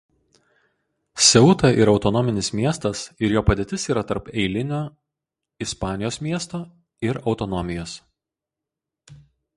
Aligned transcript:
Seuta 1.25 1.69
yra 1.81 1.91
autonominis 1.97 2.49
miestas 2.59 3.03
ir 3.27 3.35
jo 3.35 3.43
padėtis 3.51 3.85
yra 3.95 4.05
tarp 4.13 4.33
eilinio 4.45 4.79
Ispanijos 5.67 6.19
miesto 6.29 6.63
ir 7.11 7.21
autonomijos. 7.33 7.95